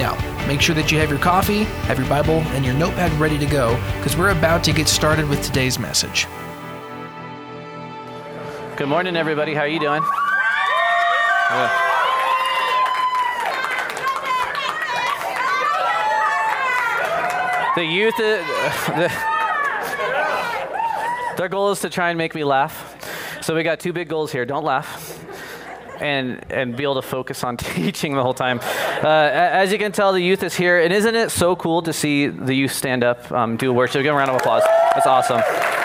[0.00, 3.36] Now, make sure that you have your coffee, have your Bible, and your notepad ready
[3.36, 6.26] to go because we're about to get started with today's message.
[8.78, 9.52] Good morning, everybody.
[9.52, 10.02] How are you doing?
[11.50, 11.70] Yeah.
[17.76, 18.40] The youth, uh,
[18.96, 19.12] the,
[21.36, 22.96] their goal is to try and make me laugh.
[23.42, 24.46] So we got two big goals here.
[24.46, 25.19] Don't laugh
[26.00, 28.60] and and be able to focus on teaching the whole time.
[29.02, 31.92] Uh, as you can tell, the youth is here, and isn't it so cool to
[31.92, 34.02] see the youth stand up, um, do worship?
[34.02, 34.62] Give them a round of applause.
[34.94, 35.79] That's awesome.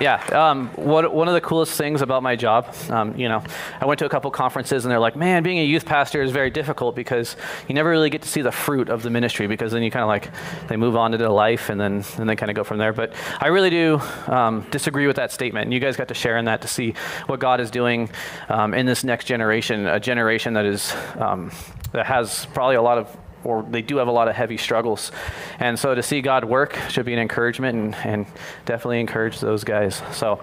[0.00, 3.42] Yeah, um, what, one of the coolest things about my job, um, you know,
[3.80, 6.32] I went to a couple conferences and they're like, man, being a youth pastor is
[6.32, 7.34] very difficult because
[7.66, 10.02] you never really get to see the fruit of the ministry because then you kind
[10.02, 10.30] of like,
[10.68, 12.92] they move on to their life and then, and they kind of go from there.
[12.92, 15.64] But I really do um, disagree with that statement.
[15.64, 16.92] And you guys got to share in that to see
[17.24, 18.10] what God is doing
[18.50, 21.50] um, in this next generation, a generation that is, um,
[21.92, 25.12] that has probably a lot of or they do have a lot of heavy struggles.
[25.58, 28.26] And so to see God work should be an encouragement and, and
[28.64, 30.02] definitely encourage those guys.
[30.12, 30.40] So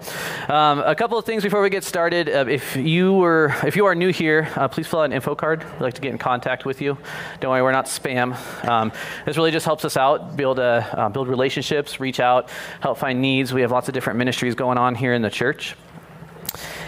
[0.48, 2.28] um, a couple of things before we get started.
[2.28, 5.34] Uh, if you were, if you are new here, uh, please fill out an info
[5.34, 5.64] card.
[5.64, 6.96] We'd like to get in contact with you.
[7.40, 8.34] Don't worry, we're not spam.
[8.66, 8.92] Um,
[9.26, 12.98] this really just helps us out, be able to uh, build relationships, reach out, help
[12.98, 13.52] find needs.
[13.52, 15.76] We have lots of different ministries going on here in the church.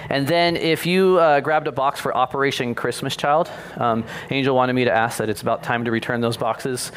[0.09, 4.73] And then if you uh, grabbed a box for Operation Christmas Child, um, Angel wanted
[4.75, 6.93] me to ask that it's about time to return those boxes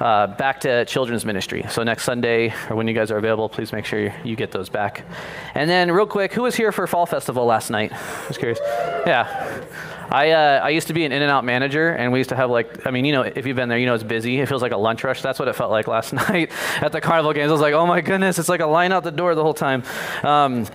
[0.00, 1.64] uh, back to children's ministry.
[1.70, 4.68] So next Sunday, or when you guys are available, please make sure you get those
[4.68, 5.04] back.
[5.54, 7.90] And then real quick, who was here for Fall Festival last night?
[8.28, 8.58] Just curious.
[9.06, 9.62] Yeah.
[10.12, 12.86] I, uh, I used to be an In-N-Out manager, and we used to have like,
[12.86, 14.40] I mean, you know, if you've been there, you know it's busy.
[14.40, 15.22] It feels like a lunch rush.
[15.22, 16.50] That's what it felt like last night
[16.82, 17.48] at the carnival games.
[17.48, 19.54] I was like, oh my goodness, it's like a line out the door the whole
[19.54, 19.84] time.
[20.22, 20.66] Um,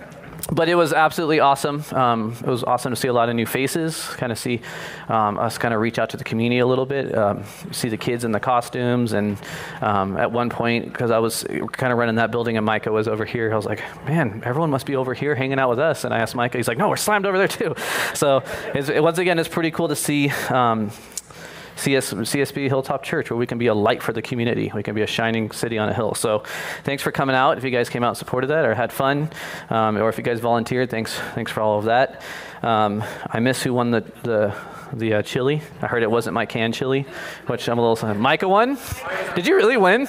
[0.50, 1.84] but it was absolutely awesome.
[1.92, 4.60] Um, it was awesome to see a lot of new faces, kind of see
[5.08, 7.96] um, us kind of reach out to the community a little bit, um, see the
[7.96, 9.12] kids in the costumes.
[9.12, 9.36] And
[9.82, 13.08] um, at one point, because I was kind of running that building and Micah was
[13.08, 16.04] over here, I was like, man, everyone must be over here hanging out with us.
[16.04, 17.74] And I asked Micah, he's like, no, we're slammed over there too.
[18.14, 18.42] So
[18.74, 20.90] it, once again, it's pretty cool to see um,
[21.78, 24.70] CS, CSB Hilltop Church, where we can be a light for the community.
[24.74, 26.14] We can be a shining city on a hill.
[26.14, 26.42] So
[26.84, 27.58] thanks for coming out.
[27.58, 29.30] If you guys came out and supported that or had fun,
[29.70, 32.22] um, or if you guys volunteered, thanks, thanks for all of that.
[32.62, 34.54] Um, I miss who won the, the
[34.92, 35.62] the uh, chili.
[35.82, 37.06] I heard it wasn't my canned chili,
[37.46, 38.14] which I'm a little.
[38.14, 38.78] Micah won.
[39.34, 40.08] Did you really win?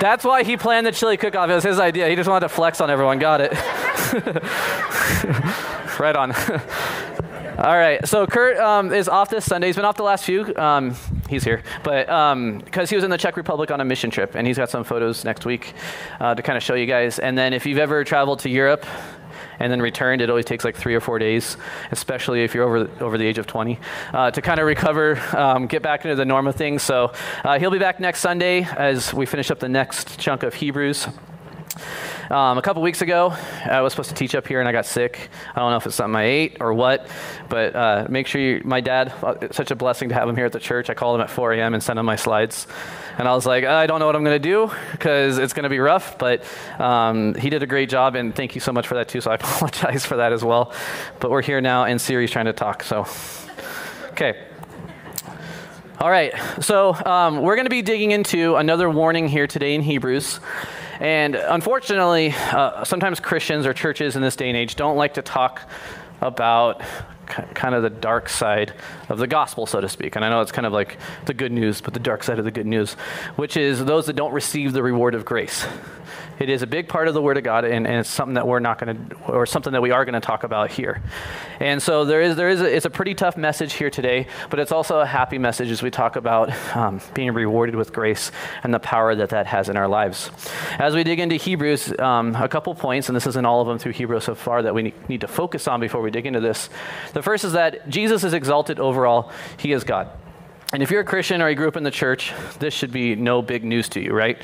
[0.00, 1.48] That's why he planned the chili cook-off.
[1.48, 2.08] It was his idea.
[2.08, 3.18] He just wanted to flex on everyone.
[3.18, 3.52] Got it.
[6.00, 6.32] right on.
[7.58, 8.06] All right.
[8.06, 9.68] So Kurt um, is off this Sunday.
[9.68, 10.54] He's been off the last few.
[10.56, 10.94] Um,
[11.26, 14.34] he's here, but because um, he was in the Czech Republic on a mission trip,
[14.34, 15.72] and he's got some photos next week
[16.20, 17.18] uh, to kind of show you guys.
[17.18, 18.84] And then if you've ever traveled to Europe
[19.58, 21.56] and then returned, it always takes like three or four days,
[21.92, 23.78] especially if you're over over the age of 20,
[24.12, 26.82] uh, to kind of recover, um, get back into the norm of things.
[26.82, 30.52] So uh, he'll be back next Sunday as we finish up the next chunk of
[30.52, 31.08] Hebrews.
[32.30, 33.32] Um, a couple weeks ago,
[33.64, 35.28] I was supposed to teach up here and I got sick.
[35.54, 37.06] I don't know if it's something I ate or what,
[37.48, 40.44] but uh, make sure you, my dad, uh, such a blessing to have him here
[40.44, 40.90] at the church.
[40.90, 41.74] I called him at 4 a.m.
[41.74, 42.66] and sent him my slides.
[43.16, 45.64] And I was like, I don't know what I'm going to do because it's going
[45.64, 46.42] to be rough, but
[46.80, 49.20] um, he did a great job and thank you so much for that too.
[49.20, 50.72] So I apologize for that as well.
[51.20, 52.82] But we're here now and Siri's trying to talk.
[52.82, 53.06] So,
[54.10, 54.46] okay.
[55.98, 59.80] All right, so um, we're going to be digging into another warning here today in
[59.80, 60.40] Hebrews.
[61.00, 65.22] And unfortunately, uh, sometimes Christians or churches in this day and age don't like to
[65.22, 65.68] talk
[66.20, 66.82] about
[67.26, 68.72] kind of the dark side
[69.08, 70.16] of the gospel, so to speak.
[70.16, 72.44] And I know it's kind of like the good news, but the dark side of
[72.44, 72.94] the good news,
[73.34, 75.66] which is those that don't receive the reward of grace.
[76.38, 78.46] It is a big part of the Word of God, and, and it's something that
[78.46, 81.02] we're not going to, or something that we are going to talk about here.
[81.60, 84.58] And so there is, there is, a, it's a pretty tough message here today, but
[84.58, 88.30] it's also a happy message as we talk about um, being rewarded with grace
[88.62, 90.30] and the power that that has in our lives.
[90.78, 93.78] As we dig into Hebrews, um, a couple points, and this isn't all of them
[93.78, 96.68] through Hebrews so far that we need to focus on before we dig into this.
[97.14, 100.10] The first is that Jesus is exalted overall; He is God.
[100.76, 103.16] And if you're a Christian or you grew up in the church, this should be
[103.16, 104.36] no big news to you, right?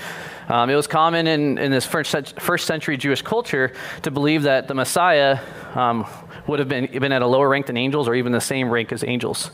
[0.48, 4.66] Um, it was common in, in this first, first century Jewish culture to believe that
[4.66, 5.40] the Messiah
[5.74, 6.06] um,
[6.46, 8.92] would have been, been at a lower rank than angels or even the same rank
[8.92, 9.50] as angels.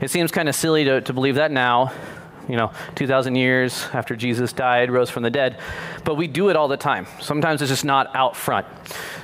[0.00, 1.92] It seems kind of silly to, to believe that now,
[2.48, 5.60] you know, 2,000 years after Jesus died, rose from the dead.
[6.04, 7.06] But we do it all the time.
[7.20, 8.66] Sometimes it's just not out front.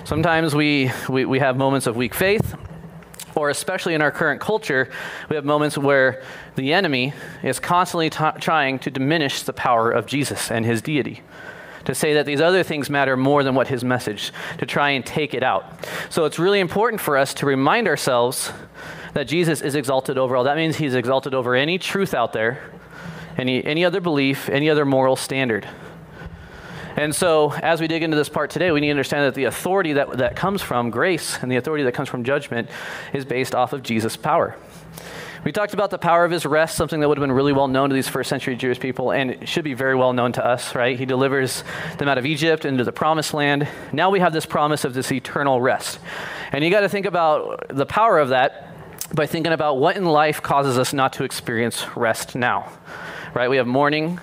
[0.04, 2.54] Sometimes we, we, we have moments of weak faith,
[3.40, 4.90] or especially in our current culture,
[5.30, 6.22] we have moments where
[6.56, 11.22] the enemy is constantly t- trying to diminish the power of Jesus and his deity.
[11.86, 15.06] To say that these other things matter more than what his message, to try and
[15.06, 15.64] take it out.
[16.10, 18.52] So it's really important for us to remind ourselves
[19.14, 20.44] that Jesus is exalted over all.
[20.44, 22.62] That means he's exalted over any truth out there,
[23.38, 25.66] any, any other belief, any other moral standard.
[27.00, 29.44] And so, as we dig into this part today, we need to understand that the
[29.44, 32.68] authority that, that comes from grace and the authority that comes from judgment
[33.14, 34.54] is based off of Jesus' power.
[35.42, 37.68] We talked about the power of his rest, something that would have been really well
[37.68, 40.44] known to these first century Jewish people, and it should be very well known to
[40.44, 40.98] us, right?
[40.98, 41.64] He delivers
[41.96, 43.66] them out of Egypt into the promised land.
[43.94, 46.00] Now we have this promise of this eternal rest.
[46.52, 48.74] And you got to think about the power of that
[49.14, 52.70] by thinking about what in life causes us not to experience rest now,
[53.32, 53.48] right?
[53.48, 54.20] We have mourning,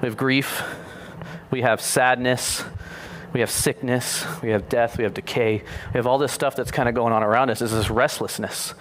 [0.00, 0.62] we have grief,
[1.52, 2.64] we have sadness,
[3.32, 5.62] we have sickness, we have death, we have decay,
[5.92, 7.62] we have all this stuff that's kind of going on around us.
[7.62, 8.74] Is this is restlessness.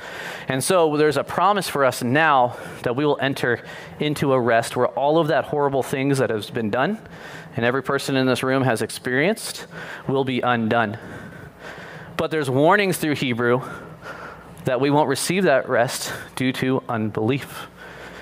[0.48, 3.64] And so there's a promise for us now that we will enter
[4.00, 7.00] into a rest where all of that horrible things that has been done
[7.56, 9.68] and every person in this room has experienced
[10.08, 10.98] will be undone.
[12.18, 13.62] But there's warnings through Hebrew
[14.66, 17.68] that we won't receive that rest due to unbelief.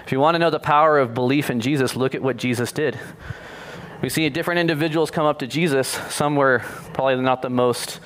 [0.06, 2.72] If you want to know the power of belief in Jesus, look at what Jesus
[2.72, 2.98] did.
[4.02, 5.88] We see different individuals come up to Jesus.
[5.88, 6.60] Some were
[6.94, 8.00] probably not the most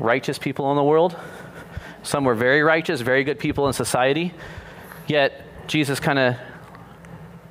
[0.00, 1.16] righteous people in the world.
[2.02, 4.32] Some were very righteous, very good people in society.
[5.06, 6.36] Yet Jesus kind of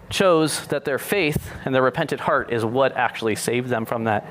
[0.10, 4.26] chose that their faith and their repentant heart is what actually saved them from that.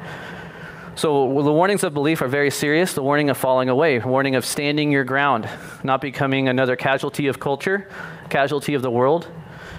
[0.97, 2.95] So the warnings of belief are very serious.
[2.95, 5.49] The warning of falling away, warning of standing your ground,
[5.85, 7.89] not becoming another casualty of culture,
[8.31, 9.29] casualty of the world,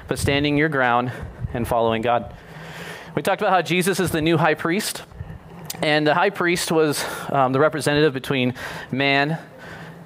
[0.07, 1.11] but standing your ground
[1.53, 2.33] and following God.
[3.17, 5.01] We talked about how Jesus is the new high priest,
[5.81, 8.53] and the high priest was um, the representative between
[8.91, 9.39] man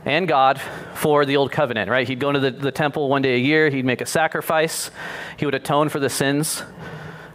[0.05, 0.61] and God
[0.93, 2.07] for the old covenant, right?
[2.07, 4.91] He'd go into the, the temple one day a year, he'd make a sacrifice,
[5.35, 6.63] he would atone for the sins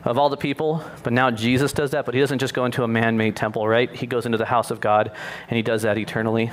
[0.02, 0.82] of all the people.
[1.02, 3.69] But now Jesus does that, but he doesn't just go into a man made temple,
[3.69, 3.94] right?
[3.94, 5.12] He goes into the house of God,
[5.46, 6.50] and he does that eternally.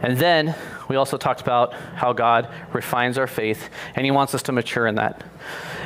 [0.00, 0.54] And then
[0.88, 4.86] we also talked about how God refines our faith, and he wants us to mature
[4.86, 5.24] in that.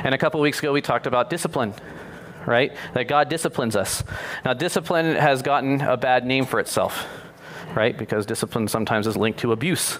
[0.05, 1.73] And a couple weeks ago, we talked about discipline
[2.45, 2.75] right?
[2.93, 4.03] That God disciplines us.
[4.45, 7.07] Now, discipline has gotten a bad name for itself,
[7.75, 7.97] right?
[7.97, 9.99] Because discipline sometimes is linked to abuse.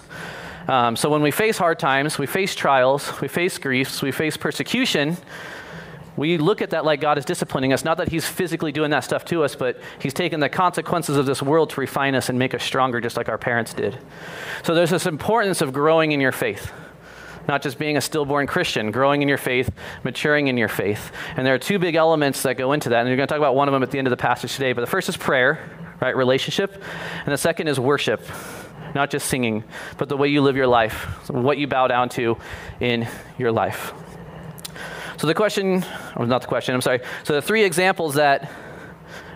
[0.68, 4.36] Um, so when we face hard times, we face trials, we face griefs, we face
[4.36, 5.16] persecution,
[6.16, 7.84] we look at that like God is disciplining us.
[7.84, 11.26] Not that He's physically doing that stuff to us, but He's taking the consequences of
[11.26, 13.98] this world to refine us and make us stronger, just like our parents did.
[14.62, 16.72] So there's this importance of growing in your faith
[17.48, 19.70] not just being a stillborn Christian, growing in your faith,
[20.02, 21.12] maturing in your faith.
[21.36, 23.00] And there are two big elements that go into that.
[23.00, 24.54] And we're going to talk about one of them at the end of the passage
[24.54, 24.72] today.
[24.72, 25.58] But the first is prayer,
[26.00, 26.16] right?
[26.16, 26.82] Relationship.
[27.24, 28.22] And the second is worship.
[28.94, 29.64] Not just singing,
[29.98, 32.38] but the way you live your life, what you bow down to
[32.78, 33.08] in
[33.38, 33.92] your life.
[35.16, 35.84] So the question,
[36.16, 37.00] or not the question, I'm sorry.
[37.24, 38.50] So the three examples that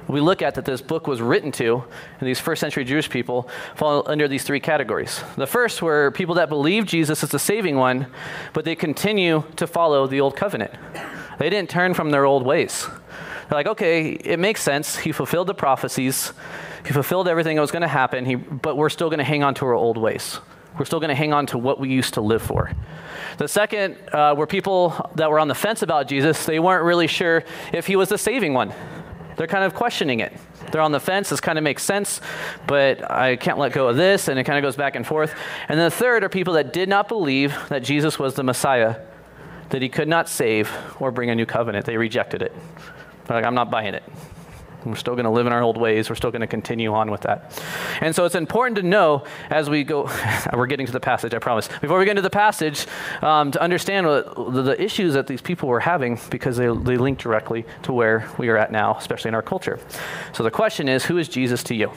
[0.08, 1.84] we look at that this book was written to,
[2.18, 5.22] and these first century Jewish people fall under these three categories.
[5.36, 8.06] The first were people that believe Jesus is the saving one,
[8.54, 10.72] but they continue to follow the old covenant.
[11.38, 12.86] They didn't turn from their old ways.
[13.48, 14.96] They're like, okay, it makes sense.
[14.96, 16.32] He fulfilled the prophecies,
[16.86, 19.42] he fulfilled everything that was going to happen, he, but we're still going to hang
[19.42, 20.40] on to our old ways.
[20.78, 22.70] We're still going to hang on to what we used to live for.
[23.38, 26.46] The second uh, were people that were on the fence about Jesus.
[26.46, 28.72] They weren't really sure if he was the saving one.
[29.38, 30.36] They're kind of questioning it.
[30.72, 31.30] They're on the fence.
[31.30, 32.20] This kind of makes sense,
[32.66, 35.32] but I can't let go of this, and it kind of goes back and forth.
[35.68, 38.96] And then the third are people that did not believe that Jesus was the Messiah,
[39.70, 41.86] that he could not save or bring a new covenant.
[41.86, 42.52] They rejected it.
[43.26, 44.02] They're like, I'm not buying it.
[44.84, 46.08] We're still going to live in our old ways.
[46.08, 47.60] We're still going to continue on with that.
[48.00, 50.10] And so it's important to know as we go,
[50.52, 51.68] we're getting to the passage, I promise.
[51.80, 52.86] Before we get into the passage,
[53.22, 57.18] um, to understand the, the, issues that these people were having because they, they link
[57.18, 59.80] directly to where we are at now, especially in our culture.
[60.32, 61.90] So the question is who is Jesus to you?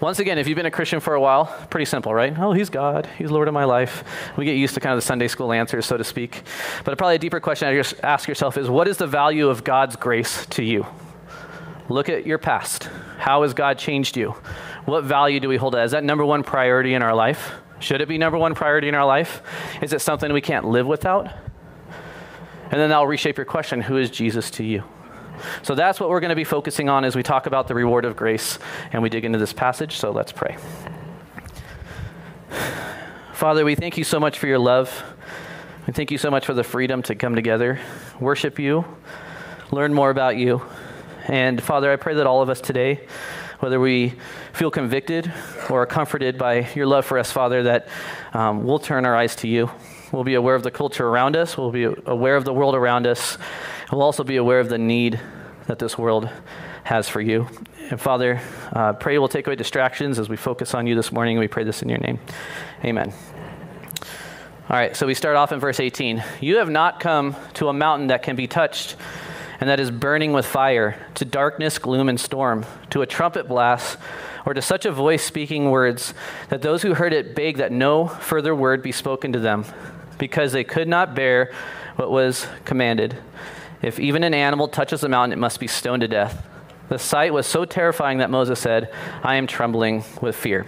[0.00, 2.38] Once again, if you've been a Christian for a while, pretty simple, right?
[2.38, 3.08] Oh, he's God.
[3.18, 4.04] He's Lord of my life.
[4.36, 6.42] We get used to kind of the Sunday school answers, so to speak.
[6.84, 9.64] But probably a deeper question I just ask yourself is what is the value of
[9.64, 10.86] God's grace to you?
[11.88, 12.88] Look at your past.
[13.18, 14.34] How has God changed you?
[14.86, 15.74] What value do we hold?
[15.74, 17.52] Is that number one priority in our life?
[17.78, 19.42] Should it be number one priority in our life?
[19.82, 21.26] Is it something we can't live without?
[21.26, 24.82] And then that'll reshape your question who is Jesus to you?
[25.62, 28.04] So that's what we're going to be focusing on as we talk about the reward
[28.04, 28.58] of grace
[28.92, 29.96] and we dig into this passage.
[29.96, 30.56] So let's pray.
[33.32, 35.04] Father, we thank you so much for your love.
[35.86, 37.78] We thank you so much for the freedom to come together,
[38.18, 38.86] worship you,
[39.70, 40.62] learn more about you.
[41.26, 43.06] And Father, I pray that all of us today,
[43.60, 44.12] whether we
[44.52, 45.32] feel convicted
[45.70, 47.88] or are comforted by your love for us, Father, that
[48.34, 49.70] um, we'll turn our eyes to you.
[50.12, 53.06] We'll be aware of the culture around us, we'll be aware of the world around
[53.06, 53.38] us,
[53.90, 55.18] we'll also be aware of the need
[55.66, 56.28] that this world
[56.84, 57.48] has for you.
[57.90, 58.40] And Father,
[58.72, 61.38] uh, pray we'll take away distractions as we focus on you this morning.
[61.38, 62.20] We pray this in your name.
[62.84, 63.14] Amen.
[64.68, 66.22] All right, so we start off in verse 18.
[66.40, 68.96] You have not come to a mountain that can be touched
[69.64, 73.96] and that is burning with fire, to darkness, gloom, and storm, to a trumpet blast,
[74.44, 76.12] or to such a voice speaking words
[76.50, 79.64] that those who heard it begged that no further word be spoken to them,
[80.18, 81.50] because they could not bear
[81.96, 83.16] what was commanded.
[83.80, 86.46] If even an animal touches the mountain, it must be stoned to death.
[86.90, 88.92] The sight was so terrifying that Moses said,
[89.22, 90.66] I am trembling with fear.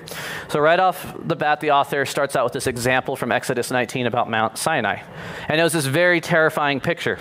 [0.48, 4.06] So, right off the bat, the author starts out with this example from Exodus 19
[4.06, 5.02] about Mount Sinai.
[5.48, 7.18] And it was this very terrifying picture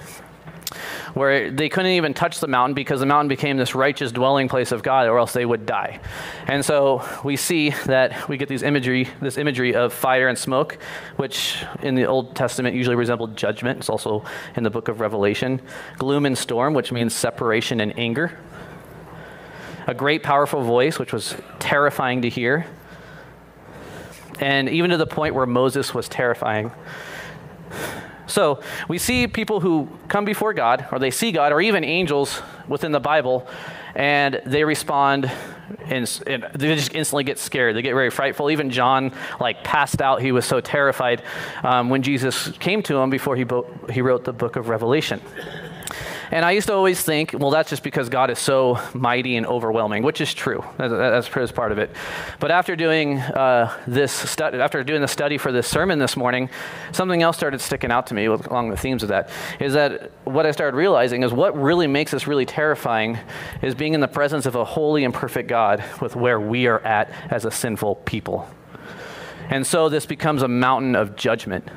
[1.13, 4.71] where they couldn't even touch the mountain because the mountain became this righteous dwelling place
[4.71, 5.99] of God, or else they would die.
[6.47, 10.77] And so we see that we get these imagery, this imagery of fire and smoke,
[11.15, 13.79] which in the Old Testament usually resembled judgment.
[13.79, 15.61] It's also in the book of Revelation.
[15.97, 18.37] Gloom and storm, which means separation and anger
[19.87, 22.65] a great, powerful voice, which was terrifying to hear.
[24.39, 26.71] And even to the point where Moses was terrifying.
[28.27, 32.41] So we see people who come before God, or they see God, or even angels
[32.67, 33.47] within the Bible,
[33.95, 35.31] and they respond
[35.85, 37.75] and, and, they just instantly get scared.
[37.75, 38.51] They get very frightful.
[38.51, 40.21] Even John, like, passed out.
[40.21, 41.23] He was so terrified
[41.63, 45.21] um, when Jesus came to him before he, bo- he wrote the book of Revelation.
[46.31, 49.45] And I used to always think, well, that's just because God is so mighty and
[49.45, 50.63] overwhelming, which is true.
[50.77, 51.91] That's, that's part of it.
[52.39, 56.49] But after doing uh, this study, after doing the study for this sermon this morning,
[56.91, 59.29] something else started sticking out to me along the themes of that.
[59.59, 63.17] Is that what I started realizing is what really makes this really terrifying
[63.61, 66.79] is being in the presence of a holy and perfect God with where we are
[66.79, 68.49] at as a sinful people.
[69.49, 71.67] And so this becomes a mountain of judgment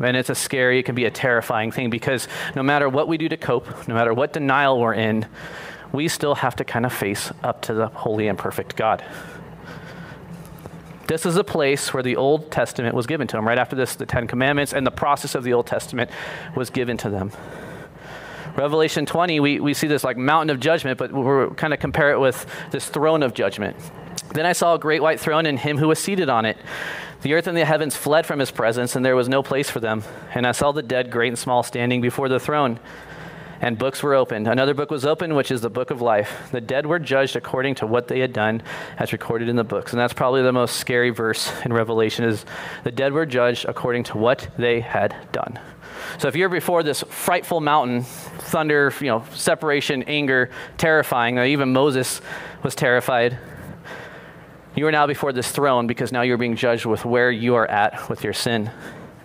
[0.00, 3.18] and it's a scary, it can be a terrifying thing because no matter what we
[3.18, 5.26] do to cope, no matter what denial we're in,
[5.92, 9.04] we still have to kind of face up to the holy and perfect God.
[11.06, 13.46] This is a place where the Old Testament was given to them.
[13.46, 16.08] Right after this, the Ten Commandments and the process of the Old Testament
[16.54, 17.32] was given to them.
[18.56, 22.12] Revelation 20, we, we see this like mountain of judgment, but we're kind of compare
[22.12, 23.76] it with this throne of judgment.
[24.34, 26.56] Then I saw a great white throne and him who was seated on it.
[27.22, 29.80] The earth and the heavens fled from his presence, and there was no place for
[29.80, 30.02] them.
[30.34, 32.80] And I saw the dead, great and small, standing before the throne.
[33.60, 34.48] And books were opened.
[34.48, 36.48] Another book was opened, which is the book of life.
[36.50, 38.62] The dead were judged according to what they had done,
[38.98, 39.92] as recorded in the books.
[39.92, 42.46] And that's probably the most scary verse in Revelation is
[42.84, 45.58] the dead were judged according to what they had done.
[46.18, 50.48] So if you're before this frightful mountain, thunder, you know, separation, anger,
[50.78, 52.22] terrifying, even Moses
[52.62, 53.38] was terrified.
[54.76, 57.66] You are now before this throne because now you're being judged with where you are
[57.66, 58.70] at with your sin.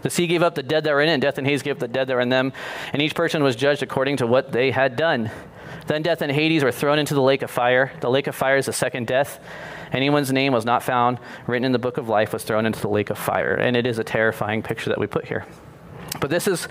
[0.02, 1.76] The sea gave up the dead that were in it, and death and Hades gave
[1.76, 2.54] up the dead that were in them,
[2.94, 5.32] and each person was judged according to what they had done.
[5.88, 7.92] Then death and Hades were thrown into the lake of fire.
[8.02, 9.40] The lake of fire is the second death.
[9.92, 12.90] Anyone's name was not found written in the book of life was thrown into the
[12.90, 13.54] lake of fire.
[13.54, 15.46] And it is a terrifying picture that we put here.
[16.20, 16.68] But this is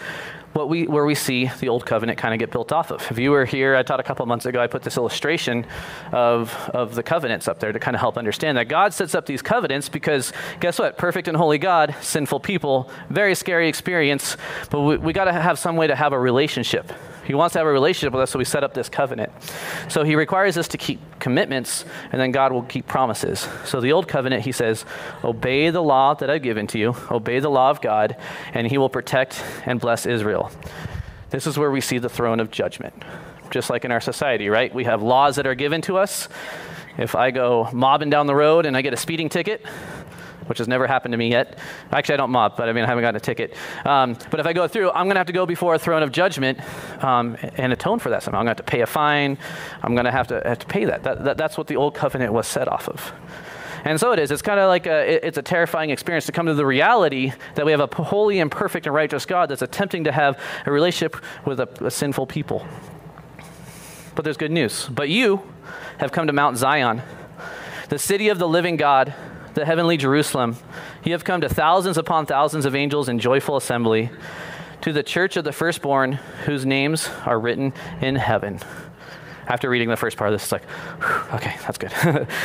[0.54, 3.10] what we, where we see the old covenant kind of get built off of.
[3.10, 5.66] If you were here, I taught a couple months ago, I put this illustration
[6.12, 9.26] of, of the covenants up there to kind of help understand that God sets up
[9.26, 10.96] these covenants because guess what?
[10.96, 14.36] Perfect and holy God, sinful people, very scary experience,
[14.70, 16.92] but we, we got to have some way to have a relationship.
[17.24, 19.32] He wants to have a relationship with us, so we set up this covenant.
[19.88, 23.48] So he requires us to keep commitments, and then God will keep promises.
[23.64, 24.84] So the old covenant, he says,
[25.22, 28.16] obey the law that I've given to you, obey the law of God,
[28.52, 30.50] and he will protect and bless Israel.
[31.30, 32.94] This is where we see the throne of judgment.
[33.50, 34.74] Just like in our society, right?
[34.74, 36.28] We have laws that are given to us.
[36.96, 39.64] If I go mobbing down the road and I get a speeding ticket,
[40.46, 41.58] which has never happened to me yet.
[41.92, 43.54] Actually, I don't mob, but I mean, I haven't gotten a ticket.
[43.84, 46.02] Um, but if I go through, I'm going to have to go before a throne
[46.02, 46.60] of judgment
[47.02, 48.40] um, and atone for that somehow.
[48.40, 49.38] I'm going to have to pay a fine.
[49.82, 51.02] I'm going to have to have to pay that.
[51.04, 51.36] That, that.
[51.36, 53.12] That's what the old covenant was set off of.
[53.84, 54.30] And so it is.
[54.30, 57.66] It's kind of like a, it's a terrifying experience to come to the reality that
[57.66, 61.22] we have a holy and perfect and righteous God that's attempting to have a relationship
[61.44, 62.66] with a, a sinful people.
[64.14, 64.88] But there's good news.
[64.88, 65.42] But you
[65.98, 67.02] have come to Mount Zion,
[67.90, 69.12] the city of the living God
[69.54, 70.56] the heavenly Jerusalem.
[71.04, 74.10] You have come to thousands upon thousands of angels in joyful assembly,
[74.82, 76.12] to the church of the firstborn
[76.44, 78.60] whose names are written in heaven.
[79.46, 80.64] After reading the first part of this, it's like,
[81.34, 81.92] okay, that's good.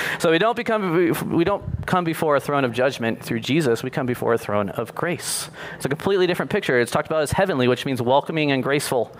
[0.19, 3.83] so we don't become we don't come before a throne of judgment through Jesus.
[3.83, 5.49] We come before a throne of grace.
[5.77, 6.79] It's a completely different picture.
[6.79, 9.15] It's talked about as heavenly, which means welcoming and graceful.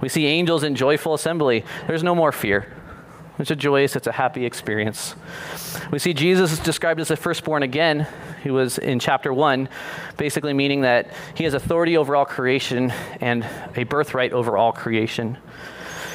[0.00, 1.64] We see angels in joyful assembly.
[1.86, 2.66] There's no more fear.
[3.38, 5.14] It's a joyous, it's a happy experience.
[5.90, 8.06] We see Jesus described as the firstborn again,
[8.42, 9.68] He was in chapter 1,
[10.16, 13.46] basically meaning that he has authority over all creation and
[13.76, 15.38] a birthright over all creation.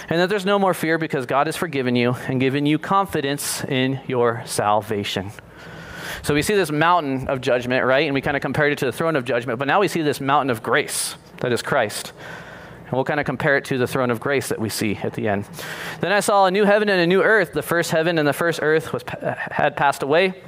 [0.09, 3.63] And that there's no more fear because God has forgiven you and given you confidence
[3.63, 5.31] in your salvation.
[6.23, 8.05] So we see this mountain of judgment, right?
[8.05, 10.01] And we kind of compared it to the throne of judgment, but now we see
[10.01, 12.13] this mountain of grace that is Christ.
[12.87, 15.13] And we'll kind of compare it to the throne of grace that we see at
[15.13, 15.45] the end.
[15.99, 17.51] Then I saw a new heaven and a new earth.
[17.51, 20.41] The first heaven and the first earth was, uh, had passed away,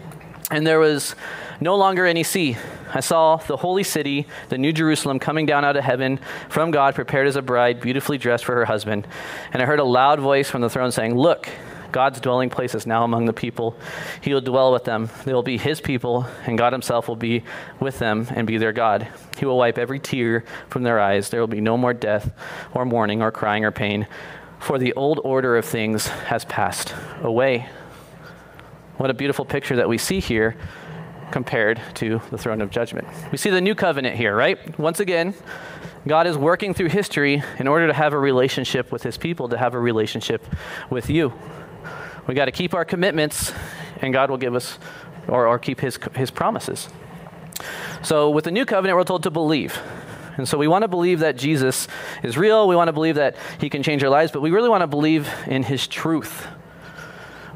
[0.50, 1.16] and there was
[1.60, 2.56] no longer any sea.
[2.94, 6.96] I saw the holy city, the new Jerusalem, coming down out of heaven from God,
[6.96, 9.06] prepared as a bride, beautifully dressed for her husband.
[9.52, 11.50] And I heard a loud voice from the throne saying, Look,
[11.92, 13.76] God's dwelling place is now among the people.
[14.22, 15.10] He will dwell with them.
[15.26, 17.44] They will be his people, and God himself will be
[17.80, 19.08] with them and be their God.
[19.38, 21.30] He will wipe every tear from their eyes.
[21.30, 22.32] There will be no more death,
[22.74, 24.08] or mourning, or crying, or pain,
[24.60, 27.68] for the old order of things has passed away.
[28.98, 30.58] What a beautiful picture that we see here
[31.32, 33.08] compared to the throne of judgment.
[33.32, 34.78] We see the new covenant here, right?
[34.78, 35.34] Once again,
[36.08, 39.58] God is working through history in order to have a relationship with his people, to
[39.58, 40.46] have a relationship
[40.90, 41.34] with you.
[42.30, 43.52] We got to keep our commitments,
[44.04, 44.78] and God will give us
[45.28, 46.88] or, or keep his, his promises.
[48.04, 49.82] So, with the new covenant, we're told to believe.
[50.38, 51.88] And so, we want to believe that Jesus
[52.22, 52.68] is real.
[52.68, 54.88] We want to believe that he can change our lives, but we really want to
[54.88, 56.46] believe in his truth.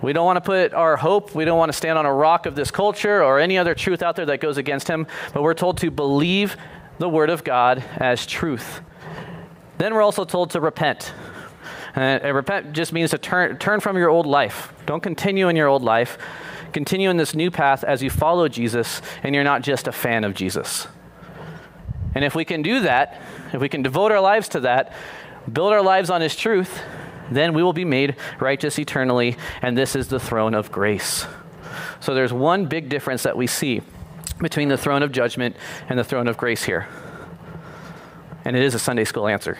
[0.01, 2.47] We don't want to put our hope, we don't want to stand on a rock
[2.47, 5.53] of this culture or any other truth out there that goes against him, but we're
[5.53, 6.57] told to believe
[6.97, 8.81] the word of God as truth.
[9.77, 11.13] Then we're also told to repent.
[11.95, 14.73] And, and repent just means to turn, turn from your old life.
[14.85, 16.17] Don't continue in your old life.
[16.71, 20.23] Continue in this new path as you follow Jesus and you're not just a fan
[20.23, 20.87] of Jesus.
[22.15, 23.21] And if we can do that,
[23.53, 24.93] if we can devote our lives to that,
[25.51, 26.81] build our lives on His truth,
[27.31, 31.25] then we will be made righteous eternally, and this is the throne of grace.
[31.99, 33.81] So there's one big difference that we see
[34.39, 35.55] between the throne of judgment
[35.89, 36.87] and the throne of grace here.
[38.45, 39.57] And it is a Sunday school answer.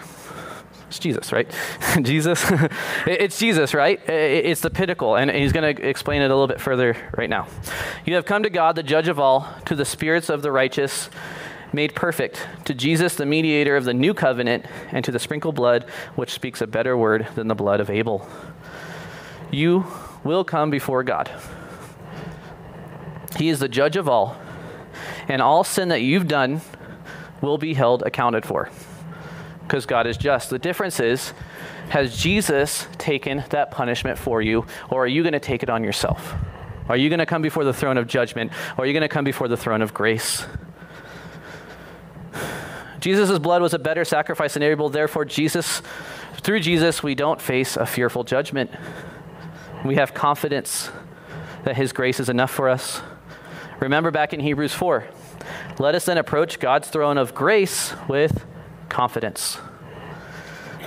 [0.94, 1.52] It's Jesus, right?
[2.04, 2.46] Jesus.
[3.08, 4.00] it's Jesus, right?
[4.08, 5.16] It's the pinnacle.
[5.16, 7.48] And he's going to explain it a little bit further right now.
[8.06, 11.10] You have come to God, the judge of all, to the spirits of the righteous
[11.72, 15.90] made perfect, to Jesus, the mediator of the new covenant, and to the sprinkled blood,
[16.14, 18.30] which speaks a better word than the blood of Abel.
[19.50, 19.88] You
[20.24, 21.32] will come before God.
[23.38, 24.38] He is the judge of all,
[25.28, 26.62] and all sin that you've done
[27.42, 28.70] will be held accounted for
[29.64, 30.50] because God is just.
[30.50, 31.34] The difference is,
[31.90, 35.84] has Jesus taken that punishment for you, or are you going to take it on
[35.84, 36.34] yourself?
[36.90, 39.10] Are you going to come before the throne of judgment, or are you going to
[39.10, 40.46] come before the throne of grace?
[43.00, 44.90] Jesus' blood was a better sacrifice than Abel.
[44.90, 45.82] Therefore, Jesus,
[46.38, 48.72] through Jesus, we don't face a fearful judgment.
[49.84, 50.90] We have confidence
[51.66, 53.02] that his grace is enough for us.
[53.82, 55.06] Remember back in Hebrews 4
[55.80, 58.46] let us then approach God's throne of grace with
[58.94, 59.58] confidence,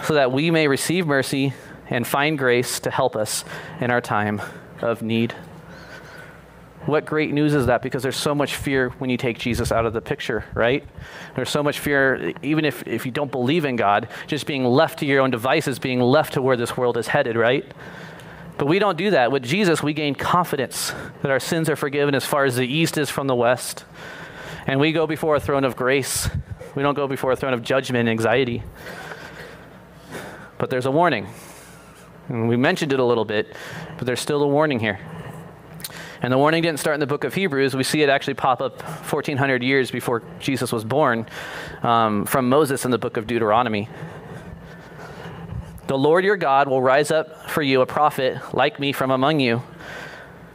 [0.04, 1.52] so that we may receive mercy
[1.90, 3.44] and find grace to help us
[3.80, 4.40] in our time
[4.80, 5.32] of need.
[6.86, 7.82] What great news is that?
[7.82, 10.84] Because there's so much fear when you take Jesus out of the picture, right?
[11.34, 15.00] There's so much fear, even if, if you don't believe in God, just being left
[15.00, 17.64] to your own devices, being left to where this world is headed, right?
[18.56, 19.32] But we don't do that.
[19.32, 22.96] With Jesus, we gain confidence that our sins are forgiven as far as the east
[22.98, 23.84] is from the west.
[24.66, 26.28] And we go before a throne of grace
[26.76, 28.62] we don't go before a throne of judgment and anxiety.
[30.58, 31.26] But there's a warning.
[32.28, 33.56] And we mentioned it a little bit,
[33.96, 35.00] but there's still a warning here.
[36.22, 37.74] And the warning didn't start in the book of Hebrews.
[37.74, 41.26] We see it actually pop up 1,400 years before Jesus was born
[41.82, 43.88] um, from Moses in the book of Deuteronomy.
[45.86, 49.40] The Lord your God will rise up for you a prophet like me from among
[49.40, 49.62] you,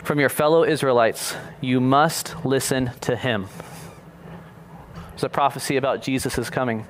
[0.03, 1.35] from your fellow Israelites.
[1.61, 3.47] You must listen to him.
[5.21, 6.83] It's a prophecy about Jesus' coming.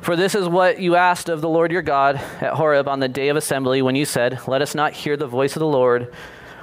[0.00, 3.06] For this is what you asked of the Lord your God at Horeb on the
[3.06, 6.12] day of assembly when you said, Let us not hear the voice of the Lord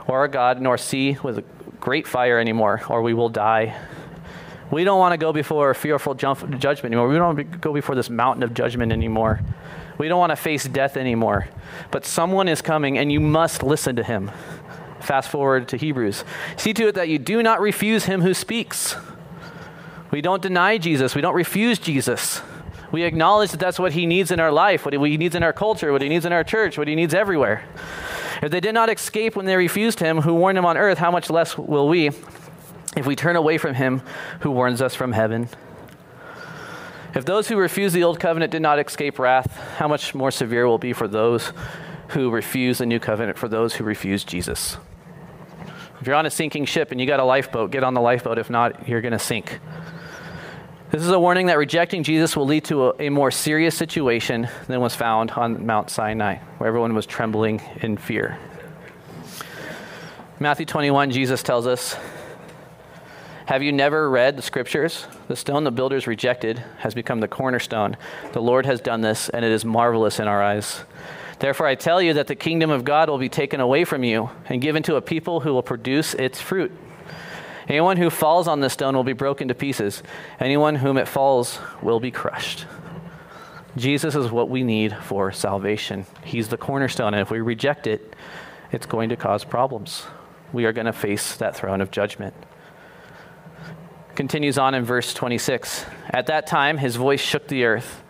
[0.07, 1.43] or our God, nor see with a
[1.79, 3.73] great fire anymore, or we will die.
[4.71, 7.07] We don't want to go before fearful judgment anymore.
[7.07, 9.39] We don't want to go before this mountain of judgment anymore.
[9.97, 11.47] We don't want to face death anymore.
[11.91, 14.31] But someone is coming, and you must listen to him.
[14.99, 16.25] Fast forward to Hebrews.
[16.57, 18.97] See to it that you do not refuse him who speaks.
[20.11, 21.15] We don't deny Jesus.
[21.15, 22.41] We don't refuse Jesus.
[22.91, 25.53] We acknowledge that that's what he needs in our life, what he needs in our
[25.53, 27.63] culture, what he needs in our church, what he needs everywhere.
[28.41, 31.11] If they did not escape when they refused him who warned them on earth, how
[31.11, 32.07] much less will we
[32.97, 34.01] if we turn away from him
[34.41, 35.47] who warns us from heaven?
[37.13, 40.67] If those who refuse the old covenant did not escape wrath, how much more severe
[40.67, 41.53] will be for those
[42.09, 44.77] who refuse the new covenant, for those who refuse Jesus?
[46.01, 48.37] If you're on a sinking ship and you got a lifeboat, get on the lifeboat.
[48.37, 49.59] If not, you're going to sink.
[50.91, 54.49] This is a warning that rejecting Jesus will lead to a, a, more serious situation
[54.67, 58.37] than was found on Mount Sinai, where everyone was trembling in fear.
[60.37, 61.95] Matthew 21, Jesus tells us,
[63.45, 65.05] Have you never read the scriptures?
[65.29, 67.95] The stone the builders rejected has become the cornerstone.
[68.33, 70.83] The Lord has done this, and it is marvelous in our eyes.
[71.39, 74.29] Therefore, I tell you that the kingdom of God will be taken away from you
[74.47, 76.73] and given to a people who will produce its fruit.
[77.71, 80.03] Anyone who falls on this stone will be broken to pieces.
[80.41, 82.65] Anyone whom it falls will be crushed.
[83.77, 86.05] Jesus is what we need for salvation.
[86.21, 88.13] He's the cornerstone, and if we reject it,
[88.73, 90.03] it's going to cause problems.
[90.51, 92.33] We are going to face that throne of judgment.
[94.15, 95.85] Continues on in verse 26.
[96.09, 98.03] At that time, his voice shook the earth,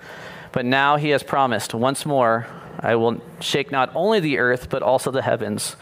[0.53, 2.47] but now he has promised once more
[2.83, 5.75] I will shake not only the earth, but also the heavens.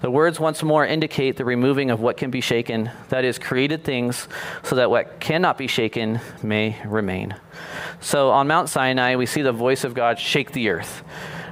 [0.00, 3.84] The words once more indicate the removing of what can be shaken, that is, created
[3.84, 4.26] things,
[4.62, 7.34] so that what cannot be shaken may remain.
[8.00, 11.04] So on Mount Sinai, we see the voice of God shake the earth.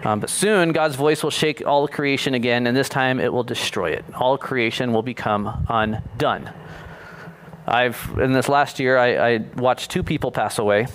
[0.04, 3.42] Um, but soon, God's voice will shake all creation again, and this time it will
[3.42, 4.04] destroy it.
[4.14, 6.50] All creation will become undone.
[7.66, 10.86] I've, in this last year, I, I watched two people pass away.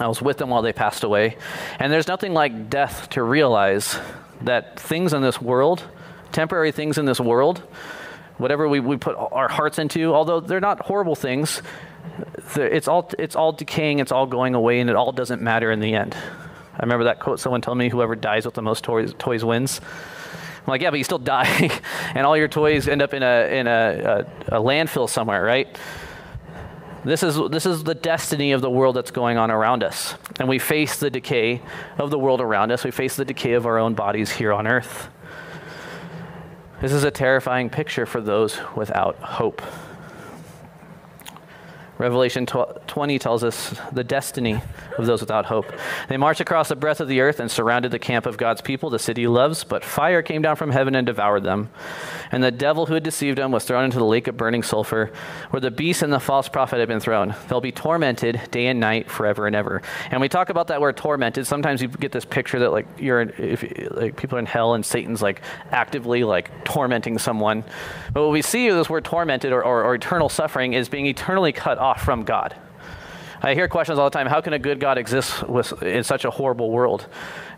[0.00, 1.36] I was with them while they passed away.
[1.78, 3.96] And there's nothing like death to realize
[4.42, 5.82] that things in this world,
[6.32, 7.62] temporary things in this world,
[8.38, 11.62] whatever we, we put our hearts into, although they're not horrible things,
[12.56, 15.80] it's all, it's all decaying, it's all going away, and it all doesn't matter in
[15.80, 16.14] the end.
[16.76, 19.80] I remember that quote someone told me whoever dies with the most toys, toys wins.
[19.80, 21.70] I'm like, yeah, but you still die,
[22.14, 25.68] and all your toys end up in a, in a, a, a landfill somewhere, right?
[27.04, 30.14] This is, this is the destiny of the world that's going on around us.
[30.40, 31.60] And we face the decay
[31.98, 32.82] of the world around us.
[32.82, 35.08] We face the decay of our own bodies here on earth.
[36.80, 39.60] This is a terrifying picture for those without hope.
[42.04, 44.60] Revelation 20 tells us the destiny
[44.98, 45.72] of those without hope.
[46.08, 48.90] They marched across the breadth of the earth and surrounded the camp of God's people,
[48.90, 51.70] the city he loves, but fire came down from heaven and devoured them.
[52.30, 55.12] And the devil who had deceived them was thrown into the lake of burning sulfur,
[55.48, 57.34] where the beast and the false prophet had been thrown.
[57.48, 59.80] They'll be tormented day and night forever and ever.
[60.10, 61.46] And we talk about that word tormented.
[61.46, 63.62] Sometimes you get this picture that like you're in, if
[63.92, 65.40] like people are in hell and Satan's like
[65.70, 67.64] actively like tormenting someone.
[68.12, 71.06] But what we see with this word tormented or, or, or eternal suffering is being
[71.06, 72.56] eternally cut off from God.
[73.42, 74.26] I hear questions all the time.
[74.26, 77.06] How can a good God exist with, in such a horrible world?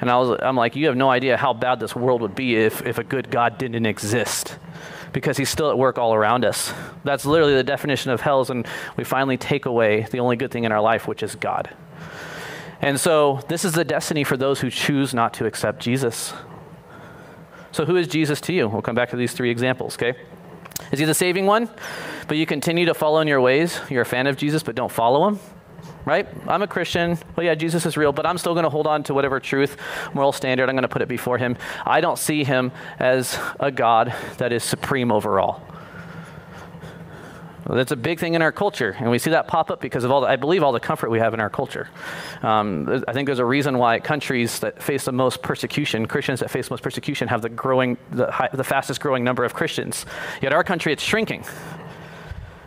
[0.01, 2.57] And I was, I'm like, you have no idea how bad this world would be
[2.57, 4.59] if, if a good God didn't exist,
[5.13, 6.75] because He's still at work all around us.
[7.05, 8.45] That's literally the definition of hell.
[8.51, 11.71] And we finally take away the only good thing in our life, which is God.
[12.81, 16.35] And so this is the destiny for those who choose not to accept Jesus.
[17.71, 18.69] So who is Jesus to you?
[18.69, 19.95] We'll come back to these three examples.
[19.95, 20.19] Okay.
[20.91, 21.71] Is he the saving one?
[22.29, 23.79] But you continue to follow in your ways.
[23.89, 25.39] You're a fan of Jesus, but don't follow him.
[26.05, 26.27] Right?
[26.47, 27.19] I'm a Christian.
[27.37, 29.77] Well, yeah, Jesus is real, but I'm still going to hold on to whatever truth,
[30.15, 31.57] moral standard, I'm going to put it before him.
[31.85, 35.63] I don't see him as a God that is supreme over all.
[37.69, 40.13] That's a big thing in our culture, and we see that pop up because of
[40.13, 41.89] all the, I believe all the comfort we have in our culture.
[42.43, 46.51] Um, I think there's a reason why countries that face the most persecution, Christians that
[46.53, 50.07] face the most persecution, have the growing, the, high, the fastest growing number of Christians.
[50.41, 51.45] Yet our country, it's shrinking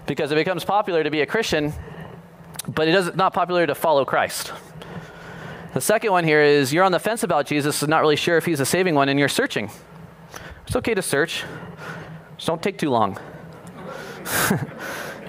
[0.10, 1.72] because it becomes popular to be a Christian,
[2.68, 4.52] but it is not popular to follow Christ.
[5.74, 8.44] The second one here is you're on the fence about Jesus, not really sure if
[8.44, 9.70] he's a saving one, and you're searching.
[10.66, 11.44] It's okay to search.
[12.38, 13.20] Just don't take too long.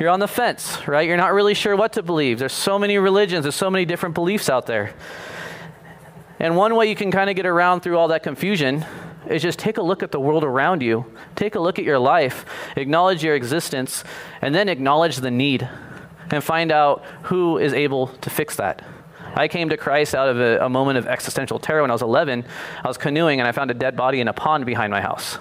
[0.01, 1.07] You're on the fence, right?
[1.07, 2.38] You're not really sure what to believe.
[2.38, 4.95] There's so many religions, there's so many different beliefs out there.
[6.38, 8.87] And one way you can kind of get around through all that confusion
[9.28, 11.04] is just take a look at the world around you,
[11.37, 12.44] take a look at your life,
[12.76, 14.04] acknowledge your existence,
[14.40, 15.68] and then acknowledge the need
[16.30, 18.85] and find out who is able to fix that.
[19.35, 22.02] I came to Christ out of a, a moment of existential terror when I was
[22.02, 22.44] 11.
[22.83, 25.38] I was canoeing and I found a dead body in a pond behind my house.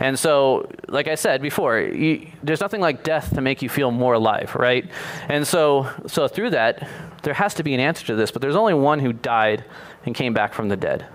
[0.00, 3.90] And so, like I said before, you, there's nothing like death to make you feel
[3.90, 4.90] more alive, right?
[5.28, 6.88] And so, so through that,
[7.22, 9.64] there has to be an answer to this, but there's only one who died
[10.04, 11.06] and came back from the dead.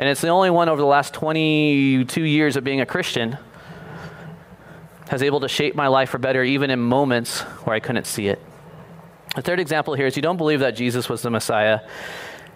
[0.00, 3.36] And it's the only one over the last 22 years of being a Christian
[5.10, 8.28] has able to shape my life for better even in moments where I couldn't see
[8.28, 8.40] it.
[9.36, 11.80] The third example here is you don't believe that Jesus was the Messiah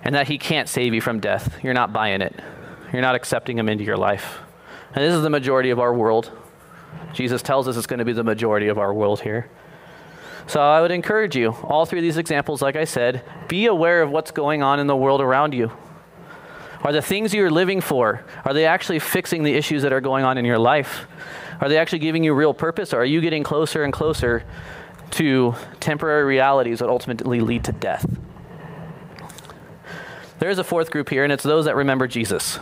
[0.02, 1.62] and that he can't save you from death.
[1.62, 2.35] You're not buying it,
[2.94, 4.38] you're not accepting him into your life.
[4.94, 6.33] And this is the majority of our world.
[7.12, 9.50] Jesus tells us it's going to be the majority of our world here.
[10.46, 14.00] So I would encourage you, all three of these examples, like I said, be aware
[14.00, 15.70] of what's going on in the world around you.
[16.85, 20.25] Are the things you're living for, are they actually fixing the issues that are going
[20.25, 21.07] on in your life?
[21.61, 24.44] Are they actually giving you real purpose, or are you getting closer and closer
[25.12, 28.05] to temporary realities that ultimately lead to death?
[30.40, 32.59] There's a fourth group here, and it's those that remember Jesus,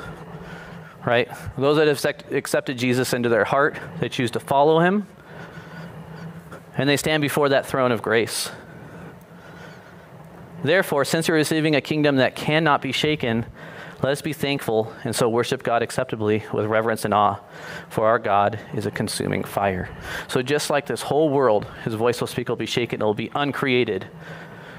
[1.05, 1.29] right?
[1.59, 5.09] Those that have accepted Jesus into their heart, they choose to follow him,
[6.77, 8.51] and they stand before that throne of grace.
[10.63, 13.47] Therefore, since you're receiving a kingdom that cannot be shaken,
[14.03, 17.38] let us be thankful and so worship God acceptably with reverence and awe,
[17.88, 19.88] for our God is a consuming fire.
[20.29, 23.15] So, just like this whole world, his voice will speak, will be shaken, it will
[23.15, 24.09] be uncreated.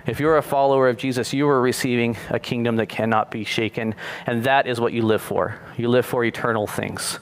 [0.05, 3.95] If you're a follower of Jesus, you are receiving a kingdom that cannot be shaken,
[4.25, 5.57] and that is what you live for.
[5.77, 7.19] You live for eternal things.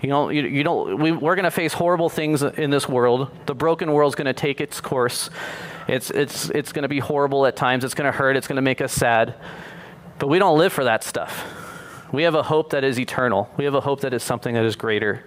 [0.00, 3.30] You don't, you, you don't, we, we're going to face horrible things in this world.
[3.46, 5.28] The broken world's going to take its course.
[5.88, 7.84] It's, it's, it's going to be horrible at times.
[7.84, 8.36] It's going to hurt.
[8.36, 9.34] It's going to make us sad.
[10.18, 11.44] But we don't live for that stuff.
[12.12, 13.50] We have a hope that is eternal.
[13.56, 15.24] We have a hope that is something that is greater.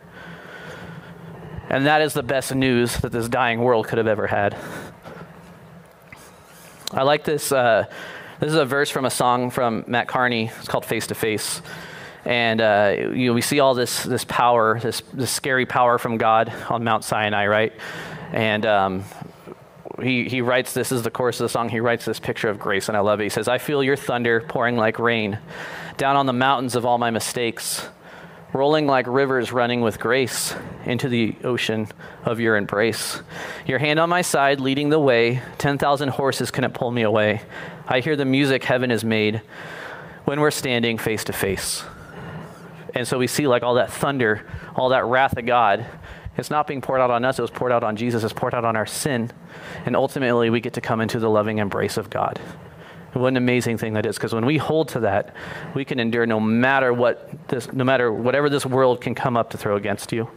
[1.69, 4.55] And that is the best news that this dying world could have ever had.
[6.91, 7.51] I like this.
[7.51, 7.85] Uh,
[8.39, 10.51] this is a verse from a song from Matt Carney.
[10.59, 11.61] It's called Face to Face.
[12.23, 16.17] And uh, you know, we see all this, this power, this, this scary power from
[16.17, 17.73] God on Mount Sinai, right?
[18.31, 19.03] And um,
[20.01, 21.69] he, he writes this is the chorus of the song.
[21.69, 23.23] He writes this picture of grace, and I love it.
[23.23, 25.39] He says, I feel your thunder pouring like rain
[25.97, 27.87] down on the mountains of all my mistakes,
[28.53, 30.55] rolling like rivers running with grace
[30.85, 31.87] into the ocean
[32.23, 33.21] of your embrace.
[33.65, 35.41] Your hand on my side, leading the way.
[35.57, 37.41] 10,000 horses couldn't pull me away.
[37.87, 39.41] I hear the music heaven has made
[40.25, 41.83] when we're standing face to face.
[42.93, 45.85] And so we see like all that thunder, all that wrath of God
[46.37, 48.53] it's not being poured out on us, it was poured out on Jesus, it's poured
[48.53, 49.31] out on our sin.
[49.85, 52.39] And ultimately, we get to come into the loving embrace of God.
[53.13, 55.35] what an amazing thing that is, because when we hold to that,
[55.73, 59.49] we can endure no matter what this, no matter whatever this world can come up
[59.51, 60.29] to throw against you.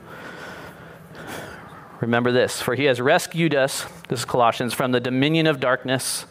[2.00, 6.24] Remember this, for he has rescued us, this is Colossians, from the dominion of darkness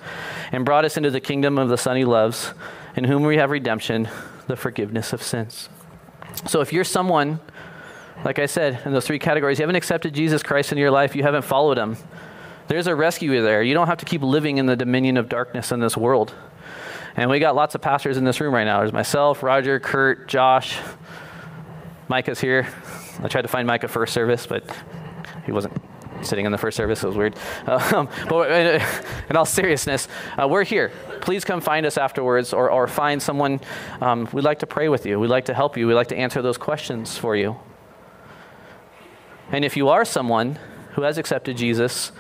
[0.52, 2.54] and brought us into the kingdom of the Son he loves,
[2.96, 4.10] in whom we have redemption,
[4.48, 5.70] the forgiveness of sins.
[6.48, 7.40] So if you're someone
[8.24, 11.16] like I said, in those three categories, you haven't accepted Jesus Christ into your life,
[11.16, 11.98] you haven't followed him.
[12.68, 13.64] There's a rescue there.
[13.64, 16.36] You don't have to keep living in the dominion of darkness in this world.
[17.16, 18.80] And we got lots of pastors in this room right now.
[18.80, 20.80] There's myself, Roger, Kurt, Josh.
[22.08, 22.68] Micah's here.
[23.24, 24.64] I tried to find Micah first service, but
[25.46, 25.82] he wasn't
[26.22, 27.04] sitting in the first service.
[27.04, 27.36] It was weird.
[27.68, 28.52] Um, but
[29.30, 30.92] in all seriousness, uh, we're here.
[31.22, 33.62] Please come find us afterwards or, or find someone.
[34.02, 35.20] Um, we'd like to pray with you.
[35.20, 35.88] We'd like to help you.
[35.88, 37.58] We'd like to answer those questions for you.
[39.52, 40.60] And if you are someone
[40.92, 42.12] who has accepted Jesus,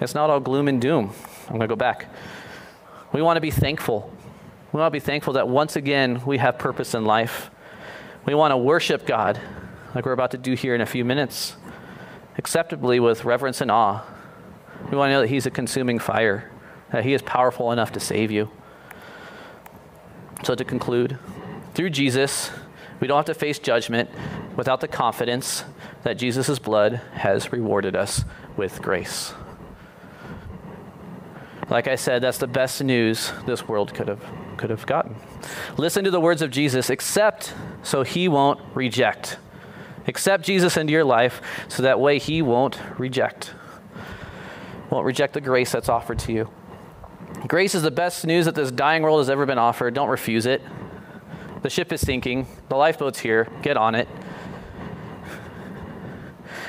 [0.00, 1.12] it's not all gloom and doom.
[1.42, 2.08] I'm going to go back.
[3.12, 4.12] We want to be thankful.
[4.72, 7.50] We want to be thankful that once again we have purpose in life.
[8.26, 9.40] We want to worship God,
[9.94, 11.54] like we're about to do here in a few minutes,
[12.38, 14.02] acceptably with reverence and awe.
[14.90, 16.50] We want to know that He's a consuming fire,
[16.90, 18.50] that He is powerful enough to save you.
[20.42, 21.18] So, to conclude,
[21.74, 22.50] through Jesus,
[22.98, 24.10] we don't have to face judgment
[24.56, 25.64] without the confidence
[26.02, 28.24] that Jesus' blood has rewarded us
[28.56, 29.34] with grace.
[31.70, 34.22] Like I said, that's the best news this world could have,
[34.56, 35.16] could have gotten.
[35.76, 39.38] Listen to the words of Jesus accept so he won't reject.
[40.06, 43.54] Accept Jesus into your life so that way he won't reject.
[44.90, 46.50] Won't reject the grace that's offered to you.
[47.48, 49.94] Grace is the best news that this dying world has ever been offered.
[49.94, 50.62] Don't refuse it.
[51.62, 52.46] The ship is sinking.
[52.68, 53.48] The lifeboat's here.
[53.62, 54.08] Get on it.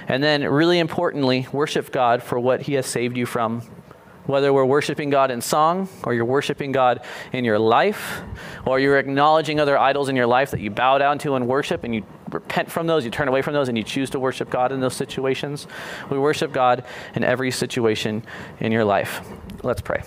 [0.08, 3.62] And then, really importantly, worship God for what He has saved you from.
[4.26, 8.22] Whether we're worshiping God in song, or you're worshiping God in your life,
[8.66, 11.84] or you're acknowledging other idols in your life that you bow down to and worship,
[11.84, 14.50] and you repent from those, you turn away from those, and you choose to worship
[14.50, 15.68] God in those situations.
[16.10, 18.24] We worship God in every situation
[18.60, 19.22] in your life.
[19.62, 20.04] Let's pray.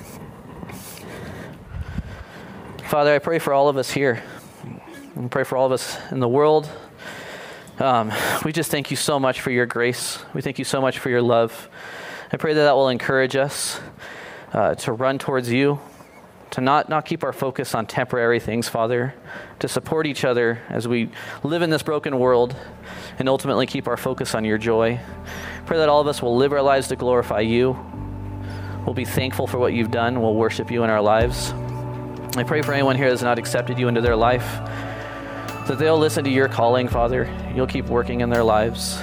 [2.87, 4.23] Father, I pray for all of us here.
[5.17, 6.69] I pray for all of us in the world,
[7.79, 8.13] um,
[8.45, 10.19] we just thank you so much for your grace.
[10.35, 11.69] We thank you so much for your love.
[12.33, 13.81] I pray that that will encourage us
[14.53, 15.79] uh, to run towards you,
[16.51, 19.15] to not, not keep our focus on temporary things, Father,
[19.61, 21.11] to support each other as we
[21.43, 22.57] live in this broken world,
[23.19, 24.99] and ultimately keep our focus on your joy.
[25.67, 27.77] Pray that all of us will live our lives to glorify you.
[28.85, 30.21] we'll be thankful for what you've done.
[30.21, 31.53] We'll worship you in our lives.
[32.37, 34.47] I pray for anyone here that has not accepted you into their life,
[35.69, 37.31] that they'll listen to your calling, Father.
[37.55, 38.99] You'll keep working in their lives.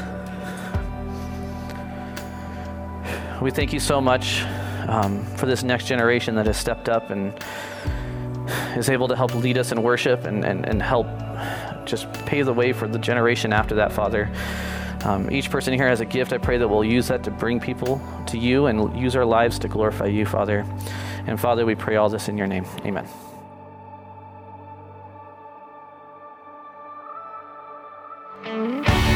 [3.41, 4.41] We thank you so much
[4.88, 7.34] um, for this next generation that has stepped up and
[8.75, 11.08] is able to help lead us in worship and, and, and help
[11.86, 14.32] just pave the way for the generation after that, Father.
[15.04, 16.34] Um, each person here has a gift.
[16.34, 19.60] I pray that we'll use that to bring people to you and use our lives
[19.60, 20.65] to glorify you, Father.
[21.28, 22.65] And Father, we pray all this in your name.
[22.86, 23.08] Amen.